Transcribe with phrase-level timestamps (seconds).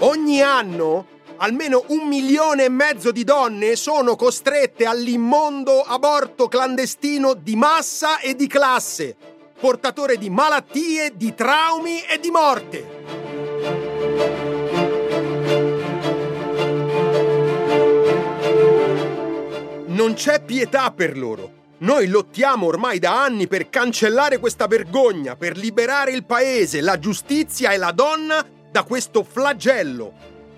[0.00, 1.06] Ogni anno
[1.38, 8.34] almeno un milione e mezzo di donne sono costrette all'immondo aborto clandestino di massa e
[8.34, 9.16] di classe,
[9.58, 12.97] portatore di malattie, di traumi e di morte.
[19.98, 21.74] Non c'è pietà per loro.
[21.78, 27.72] Noi lottiamo ormai da anni per cancellare questa vergogna, per liberare il paese, la giustizia
[27.72, 30.12] e la donna da questo flagello.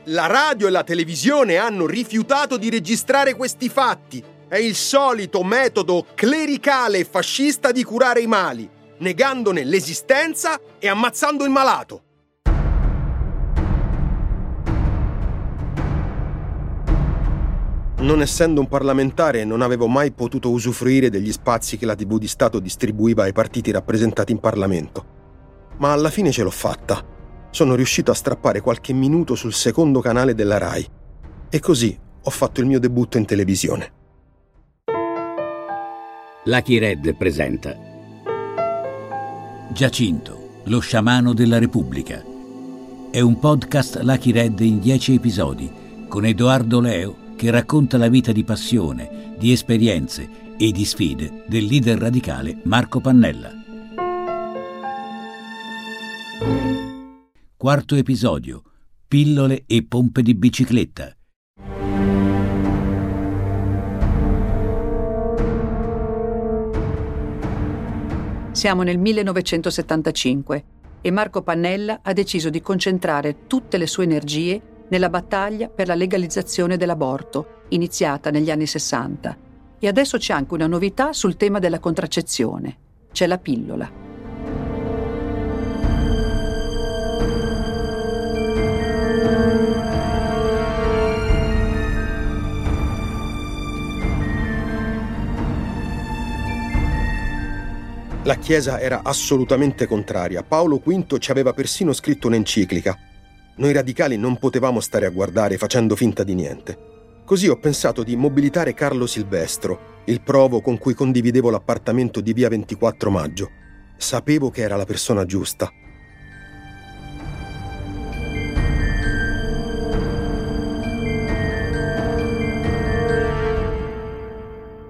[0.05, 4.23] La radio e la televisione hanno rifiutato di registrare questi fatti.
[4.47, 8.69] È il solito metodo clericale e fascista di curare i mali,
[8.99, 12.03] negandone l'esistenza e ammazzando il malato.
[18.01, 22.27] Non essendo un parlamentare non avevo mai potuto usufruire degli spazi che la TV di
[22.27, 25.05] Stato distribuiva ai partiti rappresentati in Parlamento.
[25.77, 27.05] Ma alla fine ce l'ho fatta
[27.51, 30.87] sono riuscito a strappare qualche minuto sul secondo canale della RAI.
[31.51, 33.93] E così ho fatto il mio debutto in televisione.
[36.45, 37.77] Lucky Red presenta
[39.73, 42.25] Giacinto, lo sciamano della Repubblica.
[43.11, 45.71] È un podcast Lucky Red in dieci episodi
[46.09, 51.65] con Edoardo Leo che racconta la vita di passione, di esperienze e di sfide del
[51.65, 53.51] leader radicale Marco Pannella.
[57.57, 58.63] Quarto episodio.
[59.09, 61.17] Pillole e pompe di bicicletta.
[68.51, 70.65] Siamo nel 1975
[71.01, 74.61] e Marco Pannella ha deciso di concentrare tutte le sue energie
[74.91, 79.37] nella battaglia per la legalizzazione dell'aborto, iniziata negli anni 60.
[79.79, 82.77] E adesso c'è anche una novità sul tema della contraccezione.
[83.11, 83.91] C'è la pillola.
[98.25, 100.43] La Chiesa era assolutamente contraria.
[100.43, 103.10] Paolo V ci aveva persino scritto un'enciclica.
[103.57, 106.79] Noi radicali non potevamo stare a guardare facendo finta di niente.
[107.25, 112.49] Così ho pensato di mobilitare Carlo Silvestro, il provo con cui condividevo l'appartamento di via
[112.49, 113.51] 24 maggio.
[113.97, 115.71] Sapevo che era la persona giusta.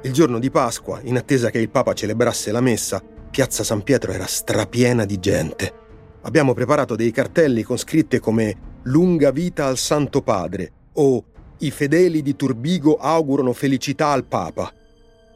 [0.03, 4.13] Il giorno di Pasqua, in attesa che il Papa celebrasse la messa, Piazza San Pietro
[4.13, 5.80] era strapiena di gente.
[6.23, 11.25] Abbiamo preparato dei cartelli con scritte come Lunga vita al Santo Padre o
[11.59, 14.73] I fedeli di Turbigo augurano felicità al Papa.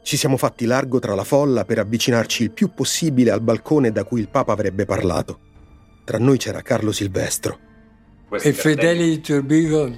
[0.03, 4.03] Ci siamo fatti largo tra la folla per avvicinarci il più possibile al balcone da
[4.03, 5.39] cui il Papa avrebbe parlato.
[6.03, 7.59] Tra noi c'era Carlo Silvestro.
[8.43, 9.91] I fedeli di Turbigo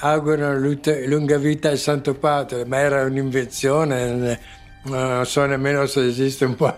[0.00, 0.58] augurano
[1.06, 4.38] lunga vita al Santo Padre, ma era un'invenzione
[4.84, 6.74] non so nemmeno se esiste un po'.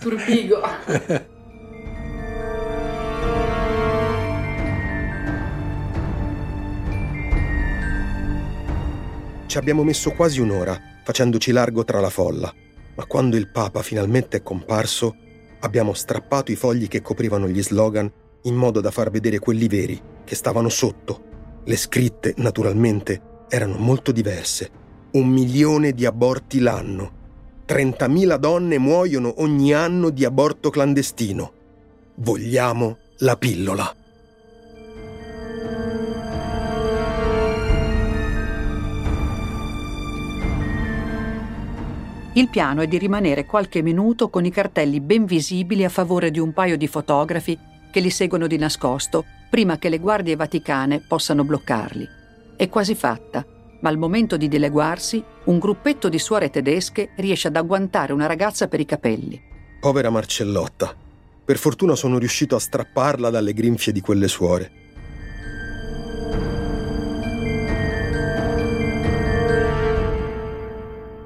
[0.00, 0.60] Turbigo.
[9.56, 12.52] Ci abbiamo messo quasi un'ora, facendoci largo tra la folla,
[12.94, 15.16] ma quando il Papa finalmente è comparso,
[15.60, 18.12] abbiamo strappato i fogli che coprivano gli slogan
[18.42, 21.62] in modo da far vedere quelli veri, che stavano sotto.
[21.64, 24.70] Le scritte, naturalmente, erano molto diverse
[25.12, 27.12] un milione di aborti l'anno.
[27.66, 31.52] 30.000 donne muoiono ogni anno di aborto clandestino.
[32.16, 33.90] Vogliamo la pillola.
[42.36, 46.38] Il piano è di rimanere qualche minuto con i cartelli ben visibili a favore di
[46.38, 47.58] un paio di fotografi
[47.90, 52.06] che li seguono di nascosto prima che le guardie vaticane possano bloccarli.
[52.56, 53.44] È quasi fatta
[53.80, 58.68] ma al momento di dileguarsi, un gruppetto di suore tedesche riesce ad agguantare una ragazza
[58.68, 59.40] per i capelli.
[59.80, 60.94] Povera Marcellotta.
[61.44, 64.85] Per fortuna sono riuscito a strapparla dalle grinfie di quelle suore.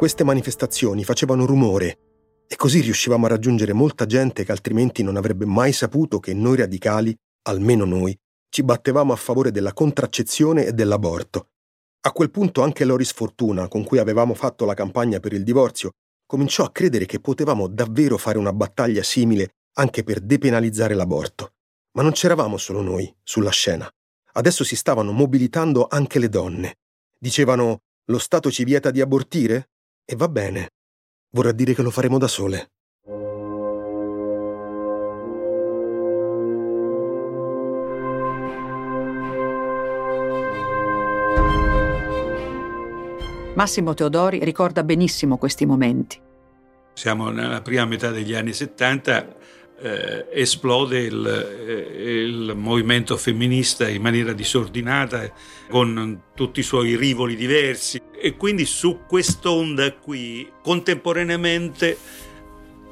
[0.00, 1.98] Queste manifestazioni facevano rumore
[2.48, 6.56] e così riuscivamo a raggiungere molta gente che altrimenti non avrebbe mai saputo che noi
[6.56, 8.18] radicali, almeno noi,
[8.48, 11.48] ci battevamo a favore della contraccezione e dell'aborto
[12.02, 15.90] a quel punto anche Loris Fortuna, con cui avevamo fatto la campagna per il divorzio,
[16.24, 21.52] cominciò a credere che potevamo davvero fare una battaglia simile anche per depenalizzare l'aborto.
[21.92, 23.86] Ma non c'eravamo solo noi sulla scena.
[24.32, 26.76] Adesso si stavano mobilitando anche le donne.
[27.18, 29.68] Dicevano Lo Stato ci vieta di abortire?
[30.12, 30.70] E va bene.
[31.36, 32.70] Vorrà dire che lo faremo da sole.
[43.54, 46.20] Massimo Teodori ricorda benissimo questi momenti.
[46.94, 49.36] Siamo nella prima metà degli anni 70,
[49.80, 51.26] eh, esplode il,
[51.66, 55.32] eh, il, movimento femminista in maniera disordinata,
[55.68, 58.00] con tutti i suoi rivoli diversi.
[58.16, 61.96] E quindi su quest'onda qui, contemporaneamente,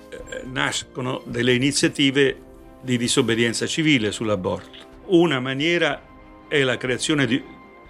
[0.08, 2.36] eh, nascono delle iniziative
[2.80, 4.86] di disobbedienza civile sull'aborto.
[5.06, 6.02] Una maniera
[6.48, 7.42] è la creazione di,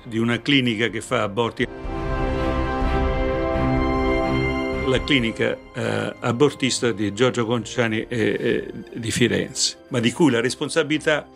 [0.05, 1.67] di una clinica che fa aborti
[4.89, 10.41] la clinica eh, abortista di Giorgio Conciani e, e, di Firenze, ma di cui la
[10.41, 11.27] responsabilità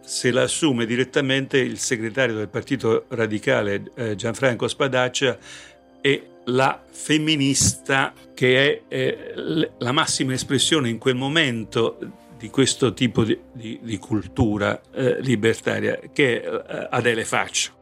[0.00, 5.36] se la assume direttamente il segretario del Partito Radicale eh, Gianfranco Spadaccia
[6.00, 11.98] e la femminista che è eh, la massima espressione in quel momento
[12.38, 17.77] di questo tipo di, di, di cultura eh, libertaria, che è eh, Adele Faccio.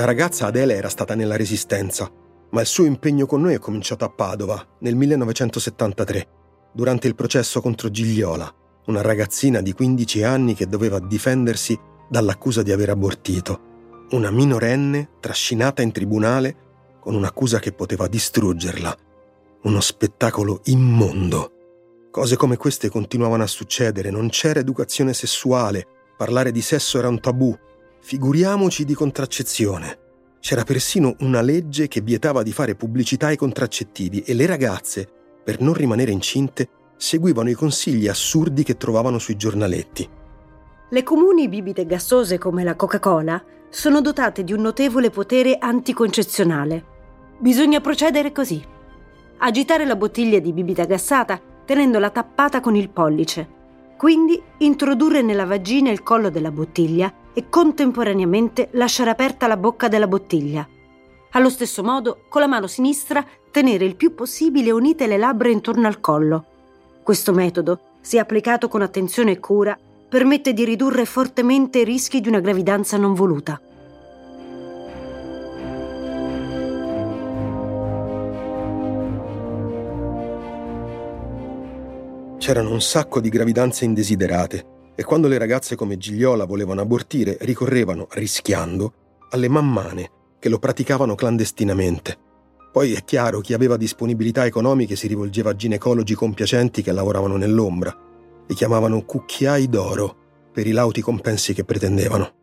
[0.00, 2.10] Da ragazza Adele era stata nella Resistenza,
[2.52, 6.28] ma il suo impegno con noi è cominciato a Padova nel 1973,
[6.72, 8.50] durante il processo contro Gigliola,
[8.86, 15.82] una ragazzina di 15 anni che doveva difendersi dall'accusa di aver abortito, una minorenne trascinata
[15.82, 16.56] in tribunale
[16.98, 18.96] con un'accusa che poteva distruggerla.
[19.64, 21.52] Uno spettacolo immondo.
[22.10, 25.86] Cose come queste continuavano a succedere, non c'era educazione sessuale,
[26.16, 27.54] parlare di sesso era un tabù,
[28.02, 29.98] Figuriamoci di contraccezione.
[30.40, 35.06] C'era persino una legge che vietava di fare pubblicità ai contraccettivi e le ragazze,
[35.44, 40.08] per non rimanere incinte, seguivano i consigli assurdi che trovavano sui giornaletti.
[40.88, 46.84] Le comuni bibite gassose come la Coca-Cola sono dotate di un notevole potere anticoncezionale.
[47.38, 48.64] Bisogna procedere così.
[49.38, 53.58] Agitare la bottiglia di bibita gassata tenendola tappata con il pollice.
[53.98, 60.08] Quindi introdurre nella vagina il collo della bottiglia e contemporaneamente lasciare aperta la bocca della
[60.08, 60.66] bottiglia.
[61.32, 65.86] Allo stesso modo, con la mano sinistra, tenere il più possibile unite le labbra intorno
[65.86, 66.44] al collo.
[67.02, 69.78] Questo metodo, se applicato con attenzione e cura,
[70.08, 73.60] permette di ridurre fortemente i rischi di una gravidanza non voluta.
[82.38, 84.69] C'erano un sacco di gravidanze indesiderate
[85.00, 88.92] e quando le ragazze come Gigliola volevano abortire ricorrevano, rischiando,
[89.30, 92.18] alle mammane che lo praticavano clandestinamente.
[92.70, 97.96] Poi è chiaro, chi aveva disponibilità economiche si rivolgeva a ginecologi compiacenti che lavoravano nell'ombra.
[98.46, 100.16] Li chiamavano cucchiai d'oro
[100.52, 102.39] per i lauti compensi che pretendevano.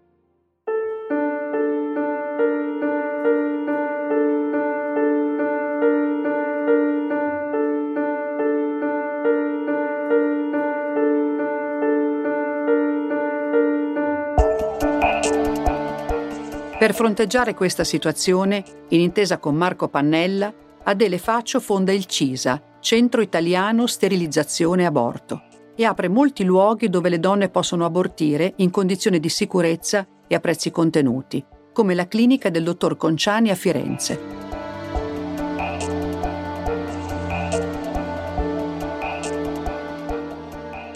[16.87, 20.53] Per fronteggiare questa situazione, in intesa con Marco Pannella,
[20.85, 25.41] Adele Faccio fonda il CISA, Centro Italiano Sterilizzazione Aborto,
[25.75, 30.39] e apre molti luoghi dove le donne possono abortire in condizioni di sicurezza e a
[30.39, 34.19] prezzi contenuti, come la clinica del dottor Conciani a Firenze.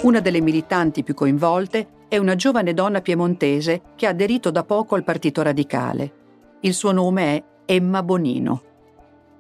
[0.04, 4.96] Una delle militanti più coinvolte è una giovane donna piemontese che ha aderito da poco
[4.96, 6.14] al Partito Radicale.
[6.60, 8.64] Il suo nome è Emma Bonino.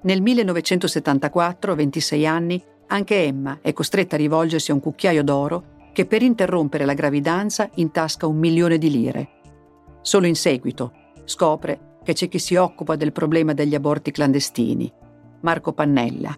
[0.03, 5.63] Nel 1974, a 26 anni, anche Emma è costretta a rivolgersi a un cucchiaio d'oro
[5.91, 9.29] che per interrompere la gravidanza intasca un milione di lire.
[9.99, 10.93] Solo in seguito
[11.25, 14.89] scopre che c'è chi si occupa del problema degli aborti clandestini,
[15.41, 16.33] Marco Pannella.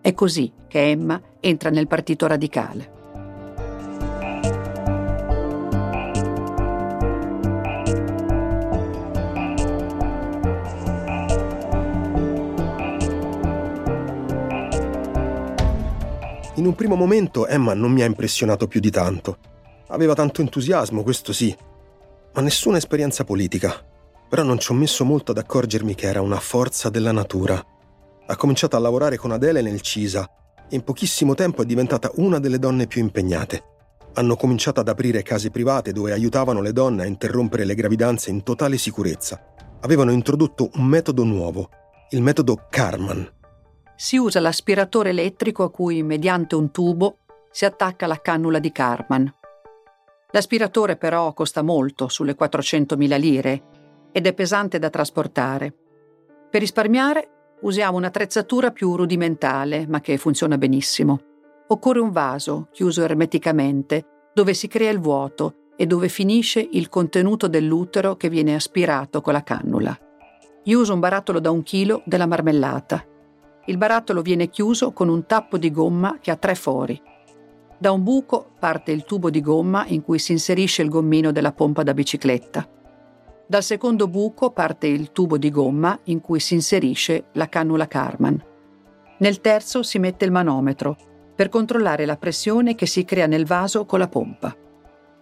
[0.00, 2.98] È così che Emma entra nel Partito Radicale.
[16.70, 19.38] Un primo momento Emma non mi ha impressionato più di tanto.
[19.88, 21.54] Aveva tanto entusiasmo, questo sì,
[22.32, 23.84] ma nessuna esperienza politica.
[24.28, 27.60] Però non ci ho messo molto ad accorgermi che era una forza della natura.
[28.24, 30.30] Ha cominciato a lavorare con Adele nel CISA
[30.68, 33.64] e in pochissimo tempo è diventata una delle donne più impegnate.
[34.14, 38.44] Hanno cominciato ad aprire case private dove aiutavano le donne a interrompere le gravidanze in
[38.44, 39.44] totale sicurezza.
[39.80, 41.68] Avevano introdotto un metodo nuovo,
[42.10, 43.38] il metodo Karman.
[44.00, 47.18] Si usa l'aspiratore elettrico a cui, mediante un tubo,
[47.50, 49.30] si attacca la cannula di Karman.
[50.30, 53.62] L'aspiratore però costa molto, sulle 400.000 lire,
[54.10, 55.74] ed è pesante da trasportare.
[56.48, 61.20] Per risparmiare usiamo un'attrezzatura più rudimentale, ma che funziona benissimo.
[61.68, 67.48] Occorre un vaso, chiuso ermeticamente, dove si crea il vuoto e dove finisce il contenuto
[67.48, 69.94] dell'utero che viene aspirato con la cannula.
[70.64, 73.04] Io uso un barattolo da un chilo della marmellata.
[73.70, 77.00] Il barattolo viene chiuso con un tappo di gomma che ha tre fori.
[77.78, 81.52] Da un buco parte il tubo di gomma in cui si inserisce il gommino della
[81.52, 82.68] pompa da bicicletta.
[83.46, 88.44] Dal secondo buco parte il tubo di gomma in cui si inserisce la cannula Karman.
[89.18, 90.96] Nel terzo si mette il manometro
[91.32, 94.52] per controllare la pressione che si crea nel vaso con la pompa.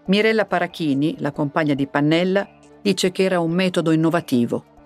[0.07, 2.49] Mirella Parachini, la compagna di Pannella,
[2.81, 4.77] dice che era un metodo innovativo.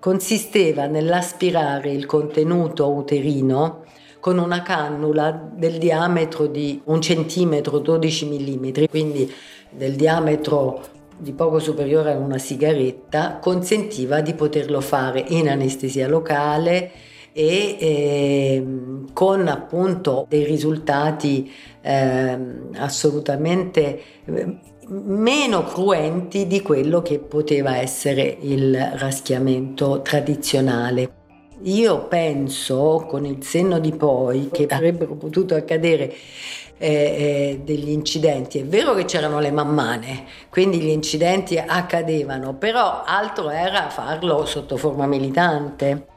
[0.00, 3.84] Consisteva nell'aspirare il contenuto uterino
[4.20, 9.32] con una cannula del diametro di un centimetro 12 mm, quindi
[9.70, 10.80] del diametro
[11.16, 16.92] di poco superiore a una sigaretta consentiva di poterlo fare in anestesia locale
[17.32, 18.66] e eh,
[19.12, 22.38] con appunto dei risultati eh,
[22.74, 31.16] assolutamente eh, meno cruenti di quello che poteva essere il raschiamento tradizionale.
[31.62, 36.14] Io penso con il senno di poi che avrebbero potuto accadere
[36.78, 38.60] eh, eh, degli incidenti.
[38.60, 44.76] È vero che c'erano le mammane, quindi gli incidenti accadevano, però altro era farlo sotto
[44.76, 46.16] forma militante.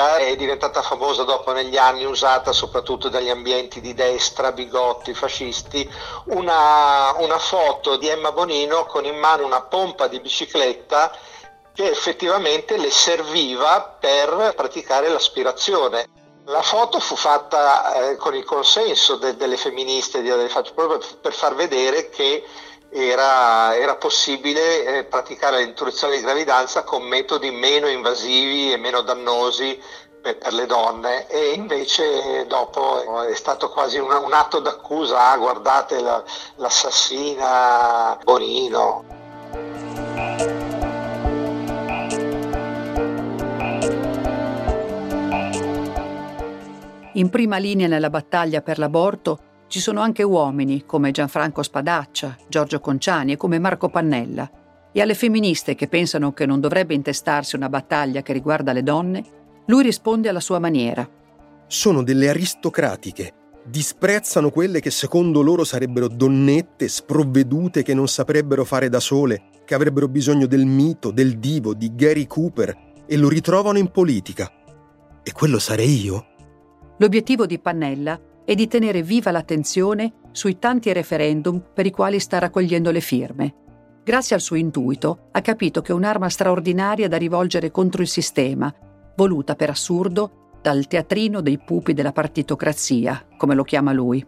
[0.00, 5.88] Quell'epoca è diventata famosa dopo negli anni, usata soprattutto dagli ambienti di destra, bigotti, fascisti,
[6.26, 11.12] una, una foto di Emma Bonino con in mano una pompa di bicicletta
[11.74, 16.06] che effettivamente le serviva per praticare l'aspirazione.
[16.46, 20.20] La foto fu fatta eh, con il consenso de- delle femministe,
[20.74, 22.44] proprio per far vedere che
[22.90, 29.80] era, era possibile eh, praticare l'interruzione di gravidanza con metodi meno invasivi e meno dannosi
[30.20, 35.36] per, per le donne e invece dopo è stato quasi un, un atto d'accusa, ah,
[35.38, 36.22] guardate la,
[36.56, 39.18] l'assassina Bonino.
[47.14, 52.80] In prima linea nella battaglia per l'aborto ci sono anche uomini come Gianfranco Spadaccia, Giorgio
[52.80, 54.50] Conciani e come Marco Pannella.
[54.90, 59.24] E alle femministe che pensano che non dovrebbe intestarsi una battaglia che riguarda le donne,
[59.66, 61.08] lui risponde alla sua maniera.
[61.68, 63.32] Sono delle aristocratiche.
[63.64, 69.76] Disprezzano quelle che secondo loro sarebbero donnette sprovvedute che non saprebbero fare da sole, che
[69.76, 74.50] avrebbero bisogno del mito, del divo, di Gary Cooper e lo ritrovano in politica.
[75.22, 76.26] E quello sarei io?
[76.96, 82.38] L'obiettivo di Pannella e di tenere viva l'attenzione sui tanti referendum per i quali sta
[82.38, 83.54] raccogliendo le firme.
[84.02, 88.74] Grazie al suo intuito ha capito che è un'arma straordinaria da rivolgere contro il sistema,
[89.14, 94.26] voluta per assurdo dal teatrino dei pupi della partitocrazia, come lo chiama lui.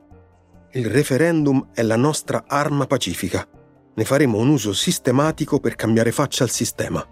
[0.71, 3.45] Il referendum è la nostra arma pacifica.
[3.93, 7.05] Ne faremo un uso sistematico per cambiare faccia al sistema.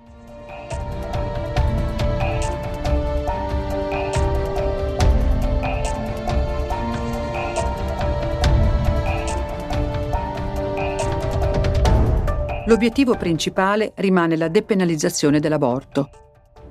[12.71, 16.09] L'obiettivo principale rimane la depenalizzazione dell'aborto.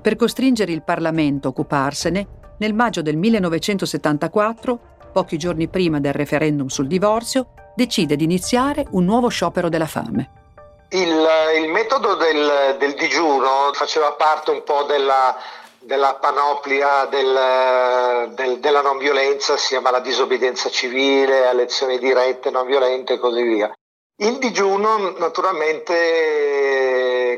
[0.00, 2.26] Per costringere il Parlamento a occuparsene,
[2.56, 4.80] nel maggio del 1974,
[5.12, 10.30] pochi giorni prima del referendum sul divorzio, decide di iniziare un nuovo sciopero della fame.
[10.88, 11.26] Il,
[11.62, 15.36] il metodo del, del, digiuno faceva parte un po' della,
[15.80, 22.64] della panoplia del, del, della non violenza, si chiama la disobbedienza civile, elezioni dirette non
[22.64, 23.70] violente e così via.
[24.22, 26.60] Il digiuno naturalmente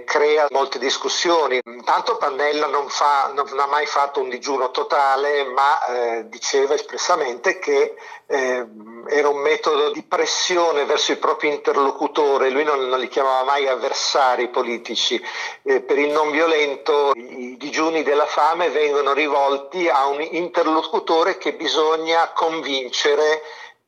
[0.04, 1.60] crea molte discussioni.
[1.64, 7.60] Intanto Pannella non, fa, non, ha mai fatto un digiuno totale, ma eh, diceva espressamente
[7.60, 7.94] che
[8.26, 8.66] eh,
[9.06, 12.50] era un metodo di pressione verso il proprio interlocutore.
[12.50, 15.22] Lui non, non li chiamava mai avversari politici.
[15.62, 21.52] Eh, per il non violento i digiuni della fame vengono rivolti a un interlocutore che
[21.52, 23.40] bisogna convincere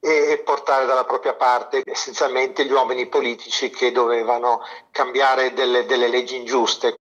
[0.05, 6.37] e portare dalla propria parte essenzialmente gli uomini politici che dovevano cambiare delle, delle leggi
[6.37, 6.97] ingiuste.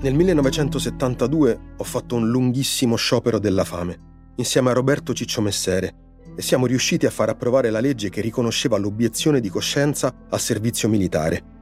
[0.00, 6.03] Nel 1972 ho fatto un lunghissimo sciopero della fame, insieme a Roberto Ciccio Messere,
[6.36, 10.88] e siamo riusciti a far approvare la legge che riconosceva l'obiezione di coscienza al servizio
[10.88, 11.52] militare.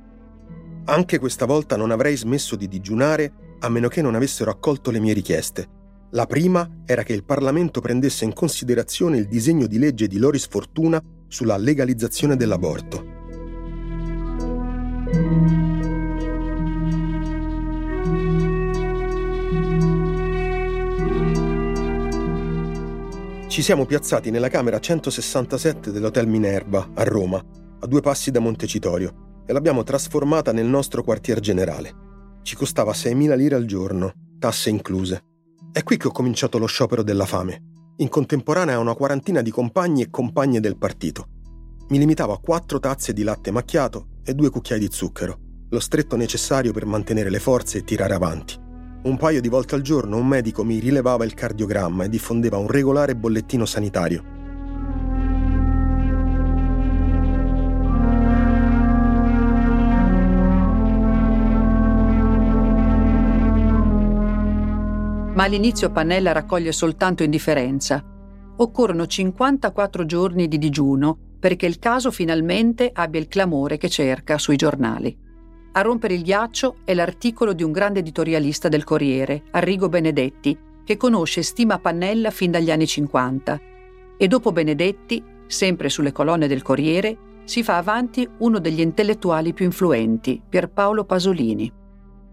[0.84, 4.98] Anche questa volta non avrei smesso di digiunare a meno che non avessero accolto le
[4.98, 5.80] mie richieste.
[6.10, 10.46] La prima era che il Parlamento prendesse in considerazione il disegno di legge di Loris
[10.46, 13.20] Fortuna sulla legalizzazione dell'aborto.
[23.52, 29.42] Ci siamo piazzati nella camera 167 dell'Hotel Minerva, a Roma, a due passi da Montecitorio,
[29.46, 31.92] e l'abbiamo trasformata nel nostro quartier generale.
[32.40, 35.24] Ci costava 6.000 lire al giorno, tasse incluse.
[35.70, 39.50] È qui che ho cominciato lo sciopero della fame, in contemporanea a una quarantina di
[39.50, 41.26] compagni e compagne del partito.
[41.88, 46.16] Mi limitavo a quattro tazze di latte macchiato e due cucchiai di zucchero, lo stretto
[46.16, 48.61] necessario per mantenere le forze e tirare avanti.
[49.02, 52.68] Un paio di volte al giorno un medico mi rilevava il cardiogramma e diffondeva un
[52.68, 54.22] regolare bollettino sanitario.
[65.34, 68.04] Ma all'inizio Pannella raccoglie soltanto indifferenza.
[68.58, 74.54] Occorrono 54 giorni di digiuno perché il caso finalmente abbia il clamore che cerca sui
[74.54, 75.21] giornali.
[75.74, 80.98] A rompere il ghiaccio è l'articolo di un grande editorialista del Corriere, Arrigo Benedetti, che
[80.98, 83.60] conosce e stima Pannella fin dagli anni 50.
[84.18, 89.64] E dopo Benedetti, sempre sulle colonne del Corriere, si fa avanti uno degli intellettuali più
[89.64, 91.72] influenti, Pierpaolo Pasolini.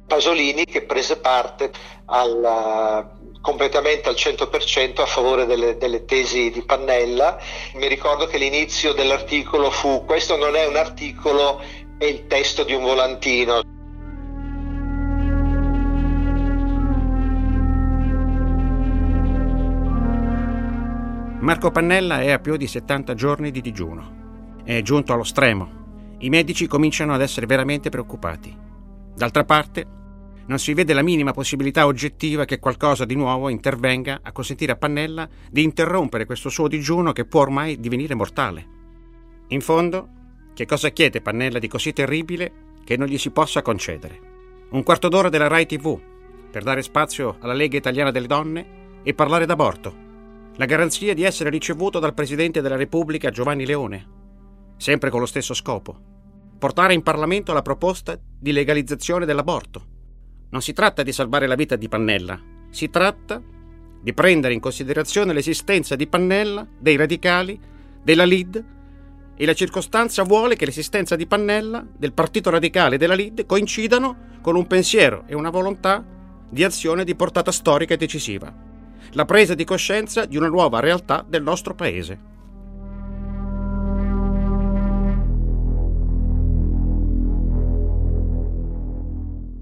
[0.05, 1.71] Pasolini che prese parte
[2.07, 3.09] al,
[3.41, 7.39] completamente al 100% a favore delle, delle, tesi di Pannella.
[7.75, 11.61] Mi ricordo che l'inizio dell'articolo fu questo non è un articolo
[11.99, 13.61] è il testo di un volantino.
[21.41, 24.61] Marco Pannella è a più di 70 giorni di digiuno.
[24.63, 26.15] È giunto allo stremo.
[26.19, 28.55] I medici cominciano ad essere veramente preoccupati.
[29.13, 29.85] D'altra parte,
[30.45, 34.77] non si vede la minima possibilità oggettiva che qualcosa di nuovo intervenga a consentire a
[34.77, 38.77] Pannella di interrompere questo suo digiuno che può ormai divenire mortale.
[39.49, 40.18] In fondo,
[40.53, 42.51] che cosa chiede Pannella di così terribile
[42.83, 44.19] che non gli si possa concedere?
[44.71, 45.99] Un quarto d'ora della Rai TV
[46.51, 50.07] per dare spazio alla Lega Italiana delle Donne e parlare d'aborto.
[50.55, 54.07] La garanzia di essere ricevuto dal Presidente della Repubblica Giovanni Leone,
[54.77, 55.97] sempre con lo stesso scopo.
[56.57, 59.85] Portare in Parlamento la proposta di legalizzazione dell'aborto.
[60.49, 63.41] Non si tratta di salvare la vita di Pannella, si tratta
[64.01, 67.59] di prendere in considerazione l'esistenza di Pannella, dei radicali,
[68.03, 68.77] della LID
[69.41, 74.37] e la circostanza vuole che l'esistenza di Pannella, del Partito Radicale e della Lid coincidano
[74.41, 76.05] con un pensiero e una volontà
[76.49, 78.53] di azione di portata storica e decisiva.
[79.11, 82.19] La presa di coscienza di una nuova realtà del nostro paese.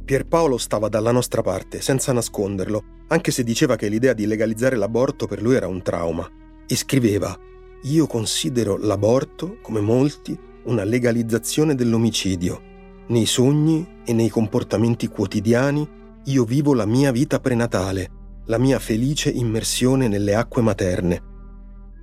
[0.06, 5.28] Pierpaolo stava dalla nostra parte, senza nasconderlo, anche se diceva che l'idea di legalizzare l'aborto
[5.28, 6.28] per lui era un trauma.
[6.66, 7.38] E scriveva
[7.84, 12.62] io considero l'aborto, come molti, una legalizzazione dell'omicidio.
[13.08, 15.88] Nei sogni e nei comportamenti quotidiani
[16.26, 18.10] io vivo la mia vita prenatale,
[18.46, 21.22] la mia felice immersione nelle acque materne.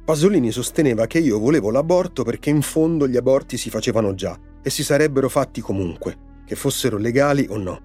[0.05, 4.71] Pasolini sosteneva che io volevo l'aborto perché in fondo gli aborti si facevano già e
[4.71, 7.81] si sarebbero fatti comunque, che fossero legali o no.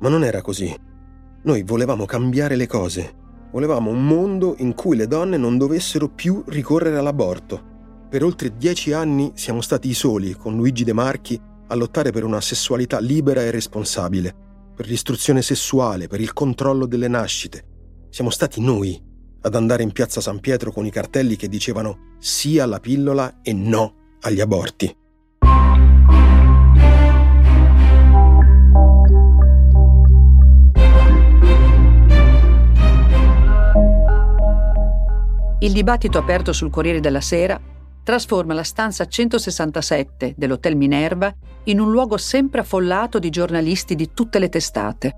[0.00, 0.74] Ma non era così.
[1.42, 3.22] Noi volevamo cambiare le cose
[3.54, 7.62] Volevamo un mondo in cui le donne non dovessero più ricorrere all'aborto.
[8.10, 12.24] Per oltre dieci anni siamo stati i soli, con Luigi De Marchi, a lottare per
[12.24, 14.34] una sessualità libera e responsabile,
[14.74, 18.08] per l'istruzione sessuale, per il controllo delle nascite.
[18.10, 19.00] Siamo stati noi
[19.42, 23.52] ad andare in piazza San Pietro con i cartelli che dicevano sì alla pillola e
[23.52, 24.92] no agli aborti.
[35.64, 37.58] Il dibattito aperto sul Corriere della Sera
[38.04, 44.38] trasforma la stanza 167 dell'Hotel Minerva in un luogo sempre affollato di giornalisti di tutte
[44.38, 45.14] le testate.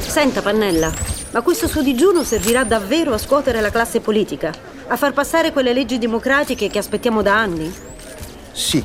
[0.00, 0.90] Senta, Pannella,
[1.32, 4.54] ma questo suo digiuno servirà davvero a scuotere la classe politica?
[4.86, 7.70] A far passare quelle leggi democratiche che aspettiamo da anni?
[8.52, 8.82] Sì,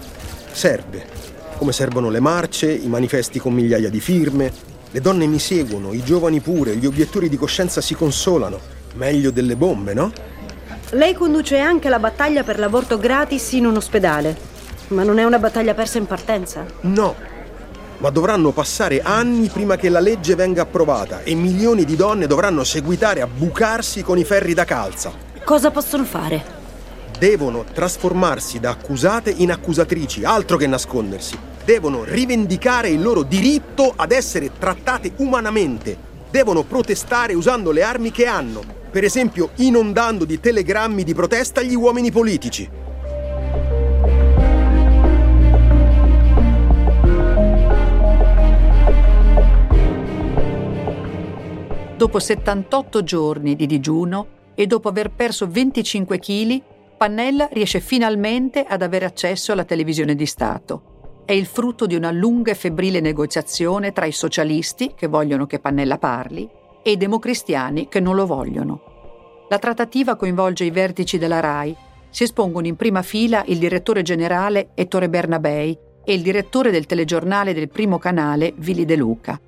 [0.52, 1.18] serve
[1.60, 4.50] come servono le marce, i manifesti con migliaia di firme.
[4.91, 8.58] Le donne mi seguono, i giovani pure, gli obiettori di coscienza si consolano.
[8.95, 10.10] Meglio delle bombe, no?
[10.91, 14.38] Lei conduce anche la battaglia per l'aborto gratis in un ospedale.
[14.88, 16.65] Ma non è una battaglia persa in partenza?
[16.82, 17.13] No,
[17.98, 22.63] ma dovranno passare anni prima che la legge venga approvata e milioni di donne dovranno
[22.63, 25.12] seguitare a bucarsi con i ferri da calza.
[25.43, 26.59] Cosa possono fare?
[27.19, 31.38] Devono trasformarsi da accusate in accusatrici, altro che nascondersi.
[31.65, 35.97] Devono rivendicare il loro diritto ad essere trattate umanamente.
[36.32, 41.75] Devono protestare usando le armi che hanno, per esempio inondando di telegrammi di protesta gli
[41.75, 42.69] uomini politici.
[51.97, 56.62] Dopo 78 giorni di digiuno e dopo aver perso 25 kg,
[56.99, 61.21] Pannella riesce finalmente ad avere accesso alla televisione di Stato.
[61.23, 65.59] È il frutto di una lunga e febbrile negoziazione tra i socialisti, che vogliono che
[65.59, 66.49] Pannella parli,
[66.83, 69.45] e i democristiani, che non lo vogliono.
[69.47, 71.73] La trattativa coinvolge i vertici della RAI.
[72.09, 77.53] Si espongono in prima fila il direttore generale Ettore Bernabei e il direttore del telegiornale
[77.53, 79.39] del primo canale, Vili De Luca.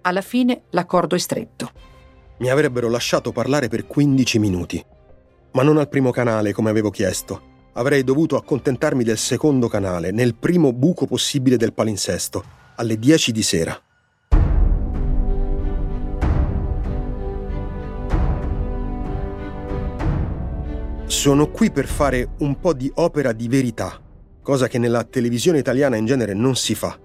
[0.00, 1.70] Alla fine l'accordo è stretto
[2.36, 4.84] mi avrebbero lasciato parlare per 15 minuti.
[5.54, 7.52] Ma non al primo canale come avevo chiesto.
[7.74, 13.42] Avrei dovuto accontentarmi del secondo canale, nel primo buco possibile del palinsesto, alle 10 di
[13.44, 13.80] sera.
[21.06, 24.00] Sono qui per fare un po' di opera di verità,
[24.42, 26.98] cosa che nella televisione italiana in genere non si fa.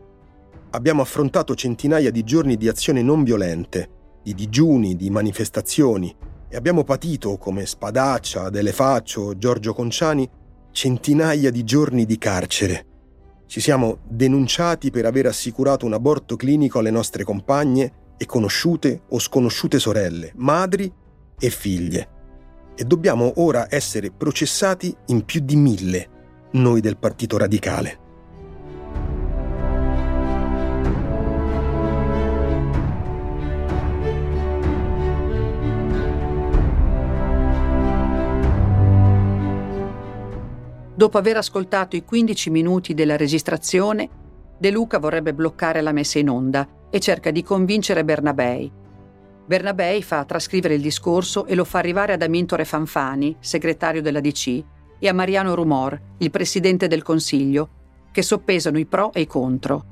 [0.72, 3.90] Abbiamo affrontato centinaia di giorni di azioni non violente,
[4.24, 6.16] di digiuni, di manifestazioni
[6.50, 10.28] e abbiamo patito, come Spadaccia, Delefaccio, Giorgio Conciani,
[10.72, 12.86] centinaia di giorni di carcere.
[13.46, 19.20] Ci siamo denunciati per aver assicurato un aborto clinico alle nostre compagne e conosciute o
[19.20, 20.92] sconosciute sorelle, madri
[21.40, 22.10] e figlie.
[22.76, 26.10] E dobbiamo ora essere processati in più di mille,
[26.52, 27.99] noi del Partito Radicale.
[41.00, 44.10] Dopo aver ascoltato i 15 minuti della registrazione,
[44.58, 48.70] De Luca vorrebbe bloccare la messa in onda e cerca di convincere Bernabei.
[49.46, 54.64] Bernabei fa trascrivere il discorso e lo fa arrivare ad Amintore Fanfani, segretario della DC,
[55.00, 57.70] e a Mariano Rumor, il presidente del Consiglio,
[58.12, 59.86] che soppesano i pro e i contro.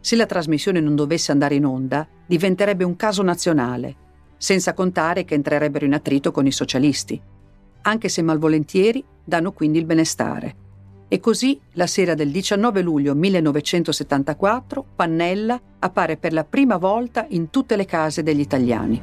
[0.00, 3.96] Se la trasmissione non dovesse andare in onda, diventerebbe un caso nazionale,
[4.36, 7.38] senza contare che entrerebbero in attrito con i socialisti.
[7.82, 10.56] Anche se malvolentieri, danno quindi il benestare.
[11.08, 17.50] E così, la sera del 19 luglio 1974, Pannella appare per la prima volta in
[17.50, 19.02] tutte le case degli italiani.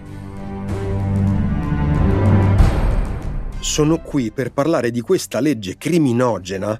[3.59, 6.79] Sono qui per parlare di questa legge criminogena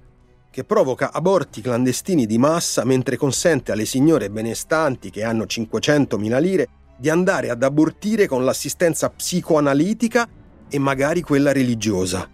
[0.50, 6.68] che provoca aborti clandestini di massa mentre consente alle signore benestanti che hanno 500.000 lire
[6.98, 10.28] di andare ad abortire con l'assistenza psicoanalitica
[10.70, 12.30] e magari quella religiosa.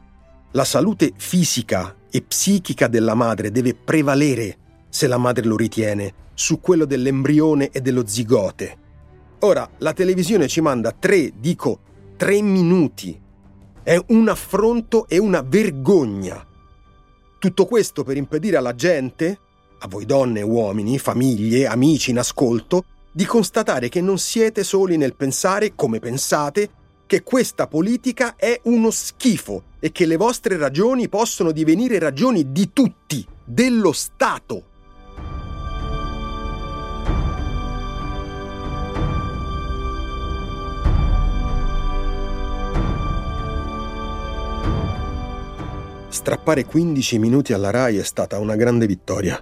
[0.51, 4.57] La salute fisica e psichica della madre deve prevalere,
[4.89, 8.77] se la madre lo ritiene, su quello dell'embrione e dello zigote.
[9.39, 11.79] Ora, la televisione ci manda tre, dico,
[12.17, 13.19] tre minuti.
[13.81, 16.45] È un affronto e una vergogna.
[17.39, 19.39] Tutto questo per impedire alla gente,
[19.79, 25.15] a voi donne, uomini, famiglie, amici in ascolto, di constatare che non siete soli nel
[25.15, 26.69] pensare come pensate
[27.13, 32.71] che questa politica è uno schifo e che le vostre ragioni possono divenire ragioni di
[32.73, 34.63] tutti, dello Stato.
[46.07, 49.39] Strappare 15 minuti alla RAI è stata una grande vittoria,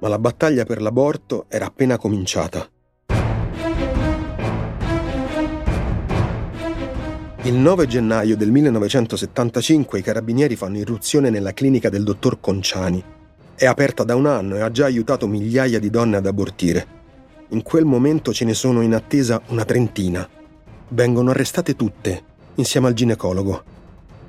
[0.00, 2.66] ma la battaglia per l'aborto era appena cominciata.
[7.46, 13.04] Il 9 gennaio del 1975 i carabinieri fanno irruzione nella clinica del dottor Conciani.
[13.54, 16.86] È aperta da un anno e ha già aiutato migliaia di donne ad abortire.
[17.48, 20.26] In quel momento ce ne sono in attesa una trentina.
[20.88, 22.22] Vengono arrestate tutte,
[22.54, 23.62] insieme al ginecologo.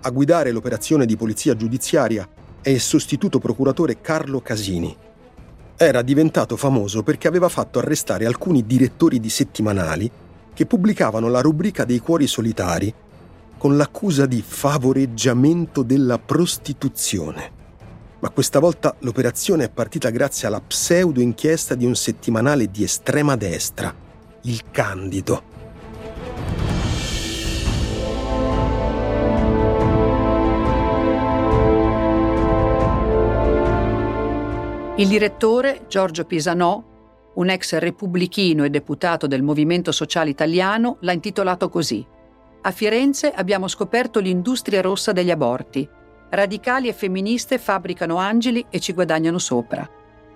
[0.02, 2.28] A guidare l'operazione di polizia giudiziaria
[2.60, 4.94] è il sostituto procuratore Carlo Casini.
[5.78, 10.12] Era diventato famoso perché aveva fatto arrestare alcuni direttori di settimanali
[10.54, 12.94] che pubblicavano la rubrica dei cuori solitari
[13.58, 17.52] con l'accusa di favoreggiamento della prostituzione.
[18.20, 23.36] Ma questa volta l'operazione è partita grazie alla pseudo inchiesta di un settimanale di estrema
[23.36, 23.94] destra,
[24.42, 25.54] il Candido.
[34.98, 36.82] Il direttore, Giorgio Pisanò,
[37.34, 42.15] un ex repubblichino e deputato del Movimento Sociale Italiano, l'ha intitolato così.
[42.66, 45.88] A Firenze abbiamo scoperto l'industria rossa degli aborti.
[46.30, 49.88] Radicali e femministe fabbricano angeli e ci guadagnano sopra.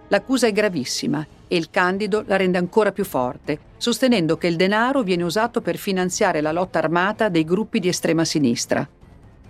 [0.09, 5.01] L'accusa è gravissima e il Candido la rende ancora più forte, sostenendo che il denaro
[5.01, 8.87] viene usato per finanziare la lotta armata dei gruppi di estrema sinistra.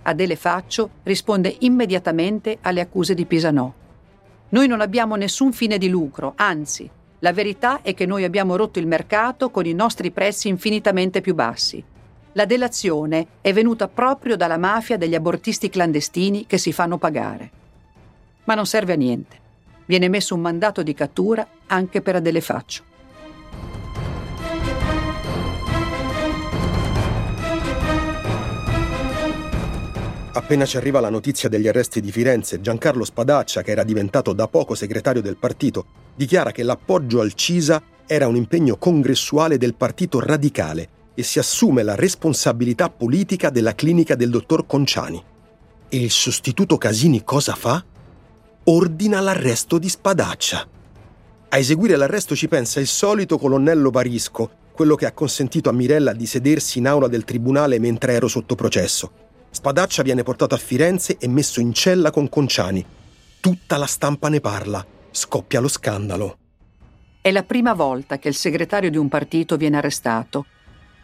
[0.00, 3.70] Adele Faccio risponde immediatamente alle accuse di Pisanò.
[4.48, 6.88] Noi non abbiamo nessun fine di lucro, anzi,
[7.18, 11.34] la verità è che noi abbiamo rotto il mercato con i nostri prezzi infinitamente più
[11.34, 11.84] bassi.
[12.34, 17.50] La delazione è venuta proprio dalla mafia degli abortisti clandestini che si fanno pagare.
[18.44, 19.38] Ma non serve a niente.
[19.86, 22.84] Viene messo un mandato di cattura anche per Adele Faccio.
[30.32, 34.46] Appena ci arriva la notizia degli arresti di Firenze, Giancarlo Spadaccia, che era diventato da
[34.46, 40.20] poco segretario del partito, dichiara che l'appoggio al CISA era un impegno congressuale del partito
[40.20, 45.22] radicale e si assume la responsabilità politica della clinica del dottor Conciani.
[45.88, 47.84] E il sostituto Casini cosa fa?
[48.64, 50.66] Ordina l'arresto di Spadaccia.
[51.48, 56.12] A eseguire l'arresto ci pensa il solito colonnello Varisco, quello che ha consentito a Mirella
[56.12, 59.10] di sedersi in aula del tribunale mentre ero sotto processo.
[59.50, 62.86] Spadaccia viene portato a Firenze e messo in cella con Conciani.
[63.40, 64.86] Tutta la stampa ne parla.
[65.10, 66.38] Scoppia lo scandalo.
[67.20, 70.46] È la prima volta che il segretario di un partito viene arrestato.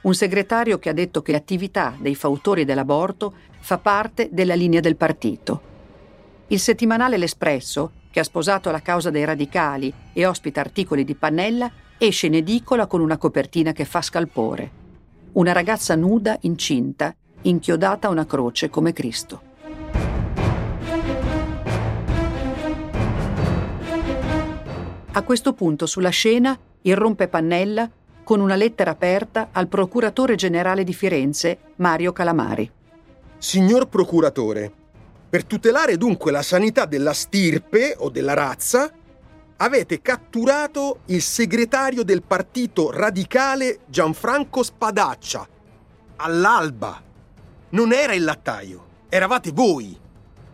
[0.07, 4.95] Un segretario che ha detto che l'attività dei fautori dell'aborto fa parte della linea del
[4.95, 5.61] partito.
[6.47, 11.69] Il settimanale L'Espresso, che ha sposato la causa dei radicali e ospita articoli di Pannella,
[11.99, 14.71] esce in edicola con una copertina che fa scalpore.
[15.33, 19.41] Una ragazza nuda, incinta, inchiodata a una croce come Cristo.
[25.11, 27.91] A questo punto sulla scena irrompe Pannella
[28.27, 32.69] con una lettera aperta al procuratore generale di Firenze, Mario Calamari.
[33.39, 34.73] Signor procuratore,
[35.31, 38.91] per tutelare dunque la sanità della stirpe o della razza,
[39.59, 45.47] avete catturato il segretario del partito radicale Gianfranco Spadaccia
[46.17, 47.01] all'alba
[47.69, 49.97] non era il lattaio, eravate voi.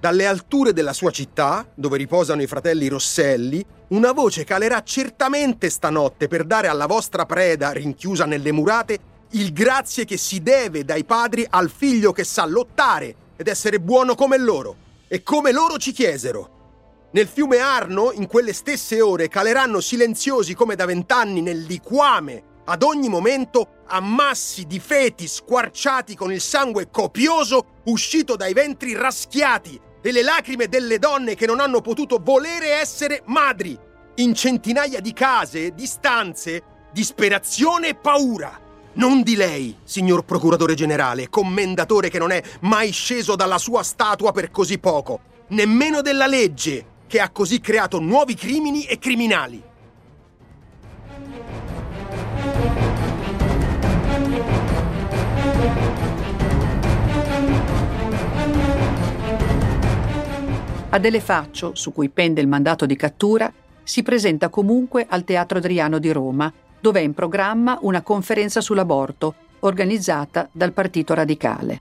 [0.02, 6.26] Dalle alture della sua città, dove riposano i fratelli Rosselli, una voce calerà certamente stanotte
[6.26, 8.98] per dare alla vostra preda, rinchiusa nelle murate,
[9.30, 14.16] il grazie che si deve dai padri al figlio che sa lottare ed essere buono
[14.16, 14.74] come loro,
[15.06, 17.10] e come loro ci chiesero.
[17.12, 22.82] Nel fiume Arno, in quelle stesse ore, caleranno silenziosi come da vent'anni nel liquame ad
[22.82, 30.12] ogni momento ammassi di feti squarciati con il sangue copioso uscito dai ventri raschiati e
[30.12, 33.78] le lacrime delle donne che non hanno potuto volere essere madri,
[34.16, 36.62] in centinaia di case, di stanze,
[36.92, 38.60] disperazione e paura.
[38.94, 44.32] Non di lei, signor procuratore generale, commendatore che non è mai sceso dalla sua statua
[44.32, 49.62] per così poco, nemmeno della legge, che ha così creato nuovi crimini e criminali.
[60.94, 63.50] Adele Faccio, su cui pende il mandato di cattura,
[63.82, 66.52] si presenta comunque al Teatro Adriano di Roma,
[66.82, 71.80] dove è in programma una conferenza sull'aborto organizzata dal Partito Radicale.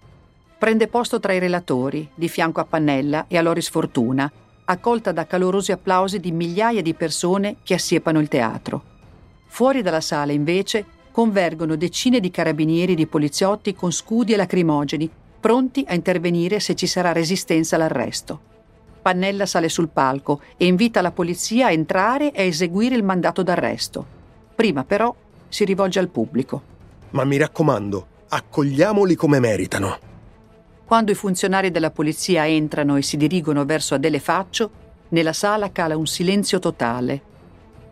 [0.58, 4.32] Prende posto tra i relatori, di fianco a Pannella e a Loris Fortuna,
[4.64, 8.82] accolta da calorosi applausi di migliaia di persone che assiepano il teatro.
[9.48, 15.10] Fuori dalla sala, invece, convergono decine di carabinieri e di poliziotti con scudi e lacrimogeni,
[15.38, 18.51] pronti a intervenire se ci sarà resistenza all'arresto.
[19.02, 23.42] Pannella sale sul palco e invita la polizia a entrare e a eseguire il mandato
[23.42, 24.06] d'arresto.
[24.54, 25.14] Prima però
[25.48, 26.62] si rivolge al pubblico.
[27.12, 29.98] Ma mi raccomando, accogliamoli come meritano.
[30.86, 34.70] Quando i funzionari della polizia entrano e si dirigono verso Adele Faccio,
[35.10, 37.30] nella sala cala un silenzio totale.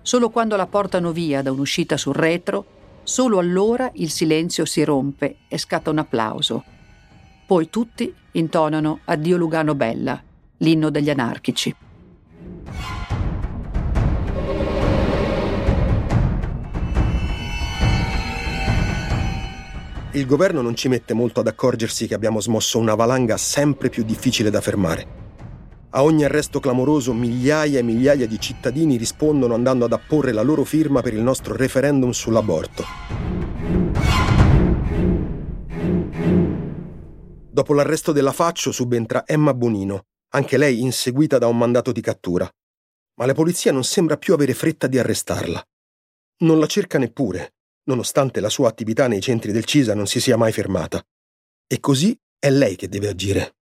[0.01, 2.65] Solo quando la portano via da un'uscita sul retro,
[3.03, 6.63] solo allora il silenzio si rompe e scatta un applauso.
[7.47, 10.23] Poi tutti intonano Addio Lugano Bella
[10.59, 11.75] l'inno degli anarchici.
[20.13, 24.03] Il governo non ci mette molto ad accorgersi che abbiamo smosso una valanga sempre più
[24.03, 25.17] difficile da fermare.
[25.91, 30.63] A ogni arresto clamoroso migliaia e migliaia di cittadini rispondono andando ad apporre la loro
[30.63, 32.83] firma per il nostro referendum sull'aborto.
[37.51, 42.49] Dopo l'arresto della Faccio subentra Emma Bonino, anche lei inseguita da un mandato di cattura.
[43.19, 45.61] ma la polizia non sembra più avere fretta di arrestarla.
[46.43, 47.55] Non la cerca neppure,
[47.89, 51.03] nonostante la sua attività nei centri del CISA non si sia mai fermata.
[51.67, 53.55] E così è lei che deve agire.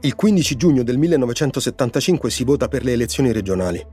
[0.00, 3.86] Il 15 giugno del 1975 si vota per le elezioni regionali.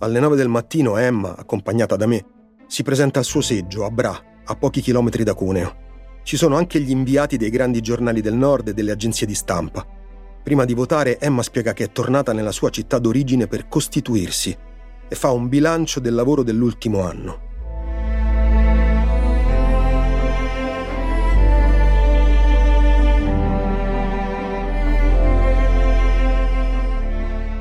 [0.00, 2.26] Alle 9 del mattino Emma, accompagnata da me,
[2.66, 5.84] si presenta al suo seggio a Bra, a pochi chilometri da Cuneo.
[6.22, 9.86] Ci sono anche gli inviati dei grandi giornali del nord e delle agenzie di stampa.
[10.42, 14.56] Prima di votare, Emma spiega che è tornata nella sua città d'origine per costituirsi
[15.08, 17.45] e fa un bilancio del lavoro dell'ultimo anno.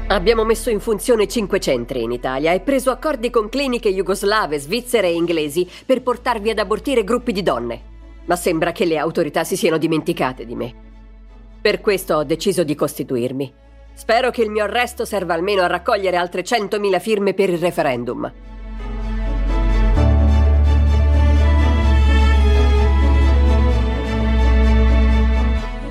[0.08, 5.08] Abbiamo messo in funzione cinque centri in Italia e preso accordi con cliniche jugoslave, svizzere
[5.08, 7.82] e inglesi per portarvi ad abortire gruppi di donne.
[8.26, 10.74] Ma sembra che le autorità si siano dimenticate di me.
[11.60, 13.52] Per questo ho deciso di costituirmi.
[13.96, 18.32] Spero che il mio arresto serva almeno a raccogliere altre 100.000 firme per il referendum.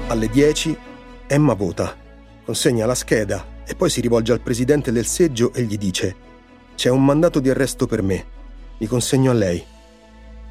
[0.07, 0.79] Alle 10
[1.27, 1.97] Emma vota,
[2.45, 6.15] consegna la scheda e poi si rivolge al presidente del seggio e gli dice
[6.75, 8.25] C'è un mandato di arresto per me,
[8.79, 9.65] mi consegno a lei.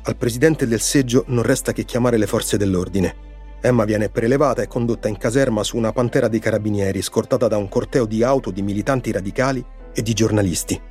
[0.04, 3.32] Al presidente del seggio non resta che chiamare le forze dell'ordine.
[3.62, 7.70] Emma viene prelevata e condotta in caserma su una pantera dei carabinieri, scortata da un
[7.70, 10.82] corteo di auto di militanti radicali e di giornalisti.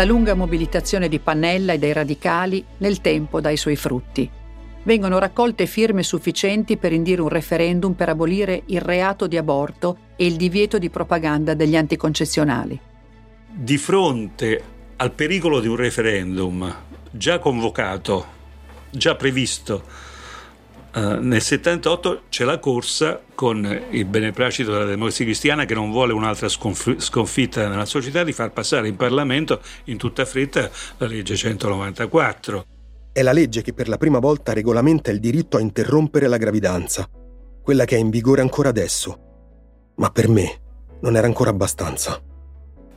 [0.00, 4.30] La lunga mobilitazione di Pannella e dei radicali nel tempo dà i suoi frutti.
[4.84, 10.24] Vengono raccolte firme sufficienti per indire un referendum per abolire il reato di aborto e
[10.24, 12.80] il divieto di propaganda degli anticoncezionali.
[13.52, 14.62] Di fronte
[14.96, 16.74] al pericolo di un referendum
[17.10, 18.24] già convocato,
[18.88, 19.84] già previsto
[20.92, 26.12] Uh, nel 78 c'è la corsa con il beneplacito della democrazia cristiana che non vuole
[26.12, 31.36] un'altra sconf- sconfitta nella società di far passare in Parlamento in tutta fretta la legge
[31.36, 32.64] 194.
[33.12, 37.08] È la legge che per la prima volta regolamenta il diritto a interrompere la gravidanza,
[37.62, 39.18] quella che è in vigore ancora adesso.
[39.96, 40.60] Ma per me
[41.02, 42.20] non era ancora abbastanza.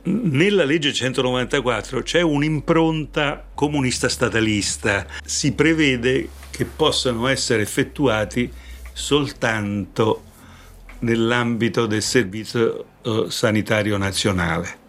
[0.06, 5.06] Nella legge 194 c'è un'impronta comunista statalista.
[5.24, 8.50] Si prevede che possano essere effettuati
[8.92, 10.22] soltanto
[11.00, 14.82] nell'ambito del servizio eh, sanitario nazionale.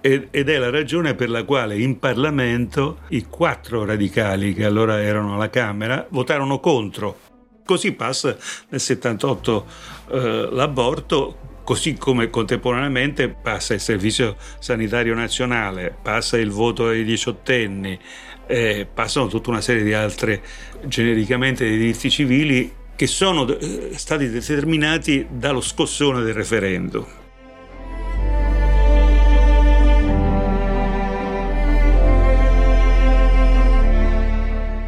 [0.00, 5.34] Ed è la ragione per la quale in Parlamento i quattro radicali che allora erano
[5.34, 7.20] alla Camera votarono contro.
[7.64, 8.36] Così passa
[8.68, 9.66] nel 78
[10.10, 17.98] eh, l'aborto così come contemporaneamente passa il servizio sanitario nazionale, passa il voto ai diciottenni,
[18.46, 20.42] eh, passano tutta una serie di altre
[20.84, 27.04] genericamente dei diritti civili che sono eh, stati determinati dallo scossone del referendum.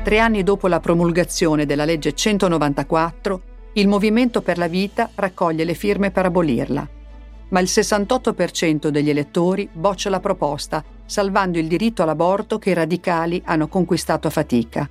[0.07, 3.41] Tre anni dopo la promulgazione della legge 194,
[3.73, 6.89] il Movimento per la Vita raccoglie le firme per abolirla,
[7.49, 13.41] ma il 68% degli elettori boccia la proposta, salvando il diritto all'aborto che i radicali
[13.45, 14.89] hanno conquistato a fatica.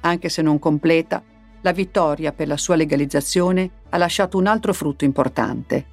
[0.00, 1.22] Anche se non completa,
[1.62, 5.86] la vittoria per la sua legalizzazione ha lasciato un altro frutto importante,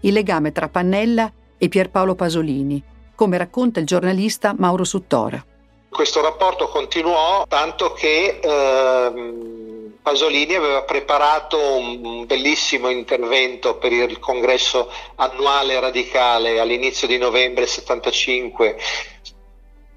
[0.00, 2.82] il legame tra Pannella e Pierpaolo Pasolini,
[3.14, 5.44] come racconta il giornalista Mauro Suttora.
[5.92, 9.62] Questo rapporto continuò tanto che ehm
[10.02, 18.76] Pasolini aveva preparato un bellissimo intervento per il congresso annuale radicale all'inizio di novembre 75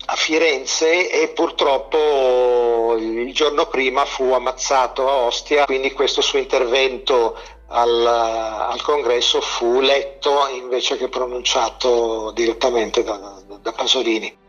[0.07, 7.35] a Firenze e purtroppo il giorno prima fu ammazzato a Ostia, quindi questo suo intervento
[7.69, 14.43] al, al congresso fu letto invece che pronunciato direttamente da, da Pasolini.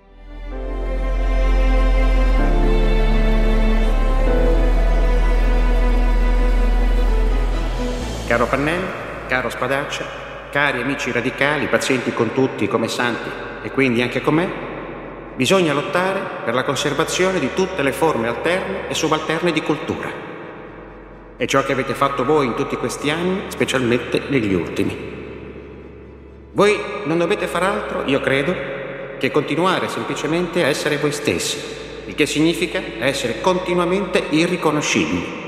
[8.26, 8.84] Caro Pannelli,
[9.28, 10.04] caro Spadaccia,
[10.50, 13.30] cari amici radicali, pazienti con tutti come santi
[13.62, 14.50] e quindi anche con me,
[15.36, 20.10] bisogna lottare per la conservazione di tutte le forme alterne e subalterne di cultura.
[21.36, 25.14] È ciò che avete fatto voi in tutti questi anni, specialmente negli ultimi.
[26.50, 28.56] Voi non dovete far altro, io credo,
[29.18, 31.62] che continuare semplicemente a essere voi stessi,
[32.06, 35.44] il che significa essere continuamente irriconoscibili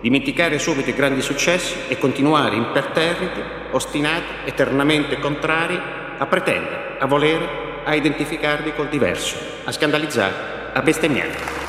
[0.00, 3.40] dimenticare subito i grandi successi e continuare imperterriti,
[3.72, 5.80] ostinati, eternamente contrari,
[6.18, 11.67] a pretendere, a volere, a identificarvi col diverso, a scandalizzare, a bestemmiare.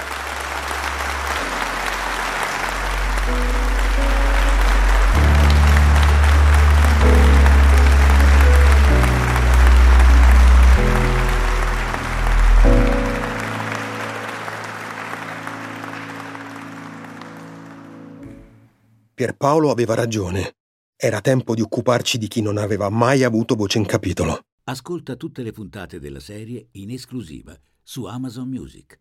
[19.20, 20.54] Pierpaolo aveva ragione.
[20.96, 24.46] Era tempo di occuparci di chi non aveva mai avuto voce in capitolo.
[24.64, 27.54] Ascolta tutte le puntate della serie in esclusiva
[27.84, 28.98] su Amazon Music.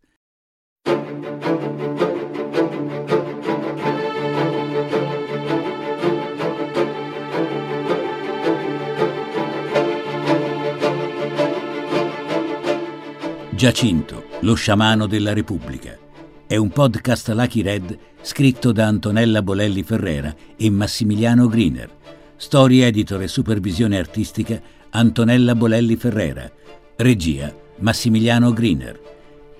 [13.54, 16.06] Giacinto, lo sciamano della Repubblica
[16.48, 21.90] è un podcast Lucky Red scritto da Antonella Bolelli Ferrera e Massimiliano Griner.
[22.36, 26.50] Storia, editor e supervisione artistica Antonella Bolelli Ferrera.
[26.96, 28.98] Regia Massimiliano Griner.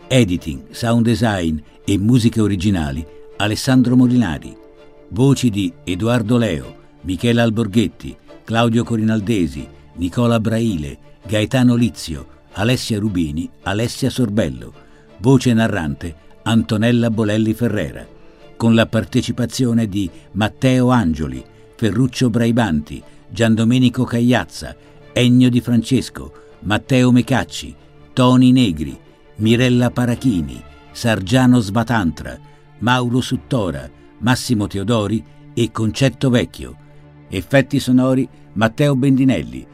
[0.08, 4.56] Editing, sound design e musiche originali Alessandro Molinari.
[5.10, 14.08] Voci di Edoardo Leo, Michela Alborghetti, Claudio Corinaldesi, Nicola Braile, Gaetano Lizio, Alessia Rubini, Alessia
[14.08, 14.86] Sorbello.
[15.18, 18.06] Voce narrante Antonella Bolelli Ferrera,
[18.56, 21.44] con la partecipazione di Matteo Angioli,
[21.76, 24.74] Ferruccio Braibanti, Giandomenico Cagliazza,
[25.12, 27.76] Ennio Di Francesco, Matteo Mecacci,
[28.14, 28.98] Toni Negri,
[29.36, 30.58] Mirella Parachini,
[30.90, 32.40] Sargiano Sbatantra,
[32.78, 33.86] Mauro Suttora,
[34.20, 35.22] Massimo Teodori
[35.52, 36.76] e Concetto Vecchio.
[37.28, 39.66] Effetti sonori Matteo Bendinelli,